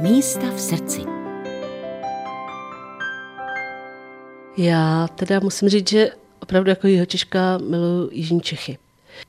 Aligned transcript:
Místa 0.00 0.50
v 0.50 0.60
srdci. 0.60 1.00
Já 4.56 5.08
teda 5.14 5.40
musím 5.40 5.68
říct, 5.68 5.88
že 5.88 6.10
opravdu 6.40 6.70
jako 6.70 6.86
Jihočeška 6.86 7.58
miluji 7.58 8.08
Jižní 8.12 8.40
Čechy. 8.40 8.78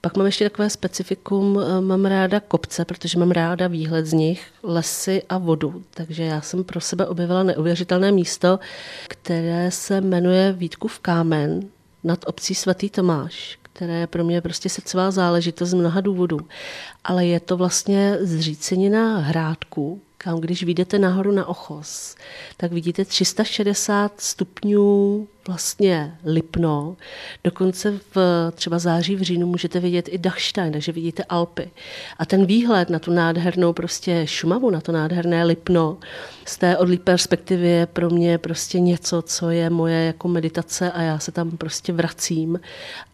Pak 0.00 0.16
mám 0.16 0.26
ještě 0.26 0.50
takové 0.50 0.70
specifikum, 0.70 1.60
eh, 1.60 1.80
mám 1.80 2.04
ráda 2.04 2.40
kopce, 2.40 2.84
protože 2.84 3.18
mám 3.18 3.30
ráda 3.30 3.68
výhled 3.68 4.06
z 4.06 4.12
nich, 4.12 4.46
lesy 4.62 5.22
a 5.28 5.38
vodu. 5.38 5.82
Takže 5.90 6.22
já 6.24 6.40
jsem 6.40 6.64
pro 6.64 6.80
sebe 6.80 7.06
objevila 7.06 7.42
neuvěřitelné 7.42 8.12
místo, 8.12 8.58
které 9.08 9.70
se 9.70 10.00
jmenuje 10.00 10.52
Vítkův 10.52 10.98
kámen 10.98 11.60
nad 12.04 12.18
obcí 12.26 12.54
Svatý 12.54 12.90
Tomáš, 12.90 13.58
které 13.62 13.94
je 13.94 14.06
pro 14.06 14.24
mě 14.24 14.40
prostě 14.40 14.68
srdcová 14.68 15.10
záležitost 15.10 15.68
z 15.68 15.74
mnoha 15.74 16.00
důvodů. 16.00 16.38
Ale 17.04 17.26
je 17.26 17.40
to 17.40 17.56
vlastně 17.56 18.18
zřícenina 18.20 19.18
hrádku, 19.18 20.00
kam 20.26 20.40
když 20.40 20.62
vyjdete 20.62 20.98
nahoru 20.98 21.32
na 21.32 21.48
Ochos, 21.48 22.16
tak 22.56 22.72
vidíte 22.72 23.04
360 23.04 24.20
stupňů 24.20 25.28
vlastně 25.46 26.18
Lipno. 26.24 26.96
Dokonce 27.44 27.98
v 28.14 28.16
třeba 28.54 28.78
září 28.78 29.16
v 29.16 29.22
říjnu 29.22 29.46
můžete 29.46 29.80
vidět 29.80 30.08
i 30.08 30.18
Dachstein, 30.18 30.72
takže 30.72 30.92
vidíte 30.92 31.24
Alpy. 31.24 31.70
A 32.18 32.26
ten 32.26 32.46
výhled 32.46 32.90
na 32.90 32.98
tu 32.98 33.12
nádhernou 33.12 33.72
prostě 33.72 34.26
Šumavu, 34.26 34.70
na 34.70 34.80
to 34.80 34.92
nádherné 34.92 35.44
Lipno, 35.44 35.98
z 36.44 36.58
té 36.58 36.78
odlí 36.78 36.98
perspektivy 36.98 37.68
je 37.68 37.86
pro 37.86 38.10
mě 38.10 38.38
prostě 38.38 38.80
něco, 38.80 39.22
co 39.22 39.50
je 39.50 39.70
moje 39.70 40.04
jako 40.04 40.28
meditace 40.28 40.92
a 40.92 41.02
já 41.02 41.18
se 41.18 41.32
tam 41.32 41.50
prostě 41.50 41.92
vracím 41.92 42.60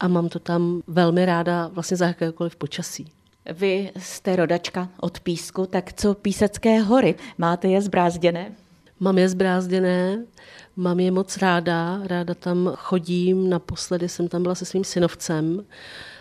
a 0.00 0.08
mám 0.08 0.28
to 0.28 0.38
tam 0.38 0.82
velmi 0.86 1.26
ráda 1.26 1.70
vlastně 1.72 1.96
za 1.96 2.06
jakékoliv 2.06 2.56
počasí. 2.56 3.21
Vy 3.50 3.92
jste 3.98 4.36
rodačka 4.36 4.88
od 5.00 5.20
Písku, 5.20 5.66
tak 5.66 5.92
co 5.92 6.14
Písecké 6.14 6.80
hory? 6.80 7.14
Máte 7.38 7.68
je 7.68 7.82
zbrázděné? 7.82 8.54
Mám 9.02 9.18
je 9.18 9.28
zbrázděné, 9.28 10.24
mám 10.76 11.00
je 11.00 11.10
moc 11.10 11.36
ráda, 11.36 12.00
ráda 12.04 12.34
tam 12.34 12.72
chodím, 12.76 13.50
naposledy 13.50 14.08
jsem 14.08 14.28
tam 14.28 14.42
byla 14.42 14.54
se 14.54 14.64
svým 14.64 14.84
synovcem, 14.84 15.64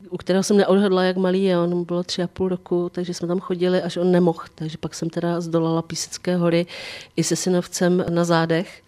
u 0.10 0.18
kterého 0.18 0.44
jsem 0.44 0.58
neodhodla, 0.58 1.04
jak 1.04 1.18
malý 1.18 1.44
je, 1.44 1.60
on 1.60 1.84
bylo 1.84 2.04
tři 2.04 2.24
a 2.24 2.28
půl 2.28 2.50
roku, 2.50 2.90
takže 2.92 3.14
jsme 3.14 3.28
tam 3.28 3.40
chodili, 3.40 3.82
až 3.82 3.98
on 3.98 4.12
nemohl, 4.12 4.40
takže 4.56 4.78
pak 4.78 4.96
jsem 4.96 5.10
teda 5.10 5.42
zdolala 5.42 5.82
Písecké 5.82 6.36
hory 6.36 6.66
i 7.16 7.24
se 7.24 7.36
synovcem 7.36 8.06
na 8.10 8.24
zádech. 8.24 8.84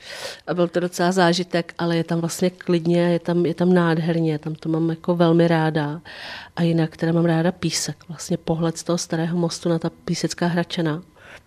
A 0.47 0.53
byl 0.53 0.67
to 0.67 0.79
docela 0.79 1.11
zážitek, 1.11 1.73
ale 1.77 1.97
je 1.97 2.03
tam 2.03 2.19
vlastně 2.19 2.49
klidně, 2.49 3.01
je 3.01 3.19
tam, 3.19 3.45
je 3.45 3.53
tam 3.53 3.73
nádherně, 3.73 4.39
tam 4.39 4.55
to 4.55 4.69
mám 4.69 4.89
jako 4.89 5.15
velmi 5.15 5.47
ráda. 5.47 6.01
A 6.55 6.63
jinak 6.63 6.97
teda 6.97 7.11
mám 7.11 7.25
ráda 7.25 7.51
písek, 7.51 7.97
vlastně 8.07 8.37
pohled 8.37 8.77
z 8.77 8.83
toho 8.83 8.97
starého 8.97 9.37
mostu 9.37 9.69
na 9.69 9.79
ta 9.79 9.89
písecká 10.05 10.47
hračena 10.47 11.01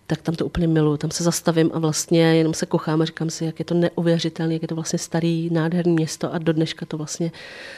tak 0.07 0.21
tam 0.21 0.35
to 0.35 0.45
úplně 0.45 0.67
miluju. 0.67 0.97
Tam 0.97 1.11
se 1.11 1.23
zastavím 1.23 1.71
a 1.73 1.79
vlastně 1.79 2.35
jenom 2.35 2.53
se 2.53 2.65
kochám 2.65 3.01
a 3.01 3.05
říkám 3.05 3.29
si, 3.29 3.45
jak 3.45 3.59
je 3.59 3.65
to 3.65 3.73
neuvěřitelné, 3.73 4.53
jak 4.53 4.61
je 4.61 4.67
to 4.67 4.75
vlastně 4.75 4.99
starý, 4.99 5.49
nádherný 5.49 5.93
město 5.93 6.33
a 6.33 6.37
do 6.37 6.53
dneška 6.53 6.85
to 6.85 6.97
vlastně 6.97 7.31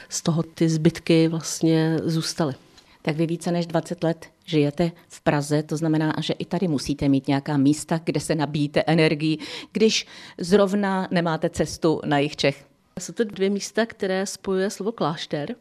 z 0.10 0.22
toho 0.22 0.44
ty 0.44 0.70
zbytky 0.70 1.28
vlastně 1.28 1.98
zůstaly. 2.04 2.54
Tak 3.02 3.16
vy 3.16 3.28
více 3.28 3.52
než 3.52 3.68
20 3.68 4.04
let 4.04 4.26
žijete 4.46 4.92
v 5.08 5.22
Praze, 5.22 5.64
to 5.64 5.78
znamená, 5.78 6.14
že 6.22 6.34
i 6.34 6.46
tady 6.46 6.68
musíte 6.68 7.10
mít 7.10 7.28
nějaká 7.28 7.58
místa, 7.58 8.00
kde 8.04 8.20
se 8.20 8.36
nabíjíte 8.36 8.84
energii, 8.88 9.38
když 9.72 10.08
zrovna 10.38 11.08
nemáte 11.12 11.50
cestu 11.50 12.02
na 12.06 12.20
jich 12.20 12.36
Čech. 12.36 12.66
Jsou 13.00 13.14
to 13.14 13.24
dvě 13.24 13.50
místa, 13.50 13.86
které 13.86 14.26
spojuje 14.26 14.70
slovo 14.70 14.92
klášter, 14.92 15.56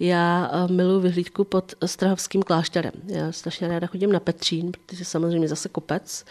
já 0.00 0.50
eh, 0.52 0.72
miluji 0.72 1.00
vyhlídku 1.00 1.44
pod 1.44 1.74
Strahovským 1.86 2.42
klášterem. 2.42 2.92
Já 3.06 3.32
strašně 3.32 3.68
ráda 3.68 3.86
chodím 3.86 4.12
na 4.12 4.20
Petřín, 4.20 4.72
protože 4.72 5.04
samozřejmě 5.04 5.48
zase 5.48 5.68
kopec. 5.68 6.24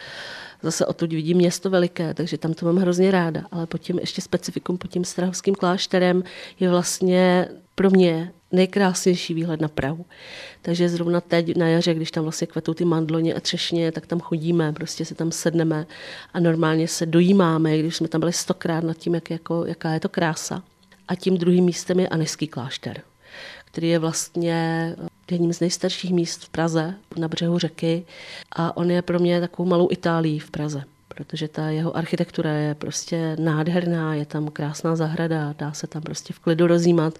Zase 0.64 0.86
odtud 0.86 1.14
vidím 1.14 1.38
město 1.38 1.70
veliké, 1.70 2.14
takže 2.14 2.38
tam 2.38 2.54
to 2.54 2.66
mám 2.66 2.78
hrozně 2.78 3.12
ráda. 3.12 3.44
Ale 3.52 3.68
pod 3.68 3.78
tím 3.78 4.00
ještě 4.00 4.22
specifikum 4.22 4.78
pod 4.78 4.92
tím 4.92 5.06
Strahovským 5.06 5.56
klášterem 5.56 6.24
je 6.60 6.70
vlastně 6.70 7.48
pro 7.76 7.90
mě 7.90 8.32
nejkrásnější 8.52 9.34
výhled 9.34 9.62
na 9.62 9.68
Prahu. 9.68 10.06
Takže 10.62 10.90
zrovna 10.90 11.22
teď 11.22 11.56
na 11.58 11.68
jaře, 11.68 11.94
když 11.94 12.12
tam 12.12 12.24
vlastně 12.24 12.48
kvetou 12.48 12.74
ty 12.74 12.86
mandloně 12.86 13.34
a 13.34 13.40
třešně, 13.40 13.92
tak 13.92 14.08
tam 14.08 14.20
chodíme, 14.20 14.74
prostě 14.74 15.06
se 15.06 15.16
tam 15.16 15.32
sedneme 15.32 15.86
a 16.34 16.40
normálně 16.40 16.88
se 16.88 17.06
dojímáme, 17.06 17.78
když 17.78 17.96
jsme 17.96 18.08
tam 18.08 18.20
byli 18.20 18.34
stokrát 18.34 18.84
nad 18.84 18.98
tím, 18.98 19.16
jak, 19.16 19.30
jako, 19.30 19.66
jaká 19.66 19.94
je 19.94 20.00
to 20.00 20.10
krása. 20.10 20.64
A 21.08 21.16
tím 21.16 21.38
druhým 21.38 21.66
místem 21.66 22.00
je 22.00 22.08
Aneský 22.08 22.48
klášter 22.48 23.02
který 23.66 23.90
je 23.90 24.00
vlastně 24.00 24.96
jedním 25.32 25.54
z 25.54 25.60
nejstarších 25.60 26.12
míst 26.12 26.44
v 26.44 26.50
Praze, 26.50 26.94
na 27.18 27.28
břehu 27.28 27.60
řeky. 27.60 28.06
A 28.56 28.78
on 28.78 28.92
je 28.92 29.02
pro 29.02 29.20
mě 29.20 29.42
takovou 29.42 29.70
malou 29.70 29.88
Itálií 29.92 30.40
v 30.40 30.52
Praze 30.52 30.84
protože 31.16 31.48
ta 31.48 31.70
jeho 31.70 31.98
architektura 31.98 32.52
je 32.52 32.76
prostě 32.76 33.36
nádherná, 33.40 34.16
je 34.16 34.26
tam 34.26 34.48
krásná 34.48 34.96
zahrada, 34.96 35.54
dá 35.58 35.74
se 35.74 35.88
tam 35.88 36.02
prostě 36.02 36.34
v 36.34 36.40
klidu 36.40 36.68
rozjímat 36.68 37.14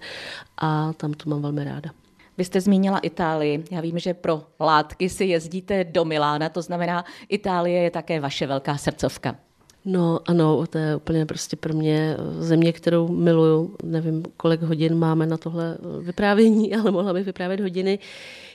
a 0.58 0.92
tam 0.92 1.14
to 1.14 1.30
mám 1.30 1.42
velmi 1.42 1.64
ráda. 1.64 1.90
Vy 2.38 2.44
jste 2.44 2.60
zmínila 2.60 2.98
Itálii. 2.98 3.64
Já 3.70 3.80
vím, 3.80 3.98
že 3.98 4.14
pro 4.14 4.42
látky 4.60 5.08
si 5.08 5.24
jezdíte 5.24 5.84
do 5.84 6.04
Milána, 6.04 6.48
to 6.48 6.62
znamená, 6.62 7.04
Itálie 7.28 7.82
je 7.82 7.90
také 7.90 8.20
vaše 8.20 8.46
velká 8.46 8.76
srdcovka. 8.76 9.36
No 9.84 10.20
ano, 10.26 10.66
to 10.66 10.78
je 10.78 10.96
úplně 10.96 11.26
prostě 11.26 11.56
pro 11.56 11.74
mě 11.74 12.16
země, 12.38 12.72
kterou 12.72 13.08
miluju. 13.08 13.76
Nevím, 13.82 14.22
kolik 14.36 14.62
hodin 14.62 14.94
máme 14.94 15.26
na 15.26 15.36
tohle 15.36 15.78
vyprávění, 16.00 16.74
ale 16.76 16.90
mohla 16.90 17.12
bych 17.12 17.26
vyprávět 17.26 17.60
hodiny. 17.60 17.98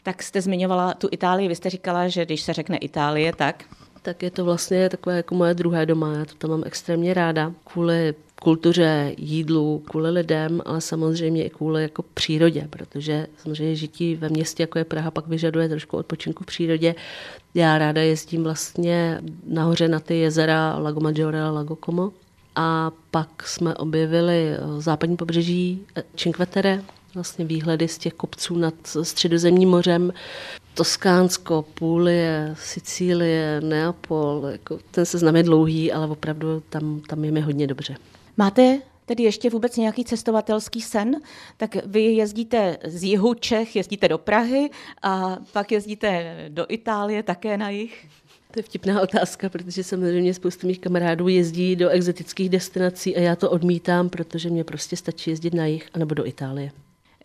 Tak 0.04 0.24
jste 0.24 0.42
zmiňovala 0.42 0.94
tu 0.94 1.08
Itálii, 1.12 1.48
vy 1.48 1.56
jste 1.56 1.70
říkala, 1.70 2.08
že 2.08 2.26
když 2.26 2.42
se 2.42 2.54
řekne 2.54 2.78
Itálie, 2.78 3.34
tak? 3.34 3.64
Tak 4.02 4.24
je 4.24 4.32
to 4.32 4.46
vlastně 4.46 4.90
takové 4.90 5.18
jako 5.18 5.36
moje 5.36 5.54
druhé 5.54 5.86
doma, 5.86 6.14
já 6.14 6.26
to 6.26 6.36
tam 6.36 6.50
mám 6.50 6.64
extrémně 6.66 7.14
ráda. 7.14 7.54
Kvůli 7.64 8.14
kultuře, 8.42 9.14
jídlu, 9.18 9.84
kvůli 9.90 10.12
lidem, 10.12 10.62
ale 10.66 10.82
samozřejmě 10.82 11.46
i 11.46 11.50
kvůli 11.50 11.82
jako 11.82 12.04
přírodě, 12.14 12.68
protože 12.70 13.28
samozřejmě 13.38 13.76
žití 13.76 14.16
ve 14.16 14.30
městě, 14.30 14.64
jako 14.64 14.78
je 14.78 14.86
Praha, 14.86 15.12
pak 15.12 15.28
vyžaduje 15.28 15.70
trošku 15.70 15.98
odpočinku 15.98 16.44
v 16.44 16.48
přírodě. 16.48 16.96
Já 17.54 17.78
ráda 17.78 18.02
jezdím 18.02 18.44
vlastně 18.44 19.22
nahoře 19.48 19.88
na 19.88 20.00
ty 20.00 20.16
jezera 20.20 20.78
Lago 20.78 21.00
Maggiore 21.00 21.42
a 21.42 21.52
Lago 21.52 21.78
Como. 21.86 22.12
A 22.56 22.92
pak 23.12 23.48
jsme 23.48 23.76
objevili 23.76 24.50
eh, 24.50 24.82
západní 24.82 25.18
pobřeží 25.18 25.82
eh, 25.96 26.04
Cinque 26.16 26.46
Terre, 26.46 26.84
vlastně 27.16 27.46
výhledy 27.46 27.88
z 27.88 27.98
těch 27.98 28.14
kopců 28.14 28.58
nad 28.58 28.74
středozemním 29.04 29.70
mořem. 29.70 30.14
Toskánsko, 30.74 31.66
Půlie, 31.74 32.56
Sicílie, 32.60 33.62
Neapol, 33.62 34.44
jako 34.52 34.80
ten 34.92 35.06
seznam 35.06 35.36
je 35.36 35.44
dlouhý, 35.44 35.92
ale 35.92 36.08
opravdu 36.08 36.64
tam, 36.70 37.02
tam 37.08 37.26
je 37.26 37.32
mi 37.32 37.42
hodně 37.42 37.68
dobře. 37.68 37.96
Máte 38.40 38.82
tedy 39.06 39.24
ještě 39.24 39.50
vůbec 39.50 39.78
nějaký 39.78 40.04
cestovatelský 40.04 40.82
sen? 40.82 41.22
Tak 41.58 41.76
vy 41.86 42.02
jezdíte 42.02 42.78
z 42.86 43.04
jihu 43.04 43.34
Čech, 43.34 43.76
jezdíte 43.76 44.08
do 44.08 44.18
Prahy 44.18 44.70
a 45.02 45.38
pak 45.54 45.72
jezdíte 45.72 46.36
do 46.50 46.66
Itálie 46.70 47.24
také 47.24 47.58
na 47.58 47.70
jich? 47.70 48.08
To 48.52 48.60
je 48.60 48.64
vtipná 48.64 49.02
otázka, 49.02 49.50
protože 49.50 49.84
samozřejmě 49.84 50.34
spoustu 50.34 50.68
mých 50.68 50.80
kamarádů 50.80 51.28
jezdí 51.28 51.76
do 51.76 51.90
exotických 51.90 52.50
destinací 52.50 53.16
a 53.16 53.20
já 53.20 53.36
to 53.36 53.50
odmítám, 53.50 54.10
protože 54.10 54.50
mě 54.50 54.64
prostě 54.64 54.98
stačí 54.98 55.30
jezdit 55.30 55.54
na 55.54 55.66
jich 55.66 55.90
anebo 55.94 56.16
do 56.16 56.26
Itálie. 56.26 56.72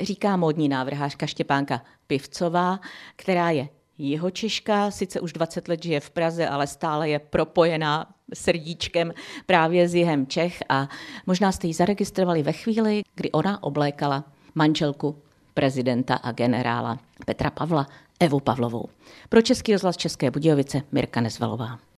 Říká 0.01 0.37
módní 0.37 0.69
návrhářka 0.69 1.27
Štěpánka 1.27 1.83
Pivcová, 2.07 2.81
která 3.17 3.51
je 3.51 3.69
Jihočeška, 3.99 4.91
sice 4.91 5.21
už 5.21 5.33
20 5.33 5.69
let 5.69 5.83
žije 5.83 6.01
v 6.01 6.11
Praze, 6.11 6.49
ale 6.49 6.67
stále 6.67 7.09
je 7.09 7.19
propojená 7.19 8.07
srdíčkem 8.35 9.15
právě 9.47 9.89
s 9.89 9.95
jihem 9.95 10.27
Čech 10.27 10.63
a 10.69 10.89
možná 11.27 11.53
jste 11.53 11.67
ji 11.67 11.75
zaregistrovali 11.75 12.43
ve 12.43 12.53
chvíli, 12.53 13.03
kdy 13.15 13.33
ona 13.33 13.63
oblékala 13.63 14.25
manželku 14.55 15.23
prezidenta 15.55 16.15
a 16.15 16.33
generála 16.33 16.99
Petra 17.27 17.51
Pavla, 17.51 17.87
Evu 18.21 18.41
Pavlovou. 18.41 18.89
Pro 19.29 19.43
Český 19.43 19.73
rozhlas 19.73 19.97
České 19.97 20.31
Budějovice 20.31 20.83
Mirka 20.93 21.21
Nezvalová. 21.21 21.79